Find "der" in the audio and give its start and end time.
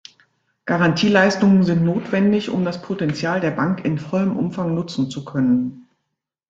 3.39-3.51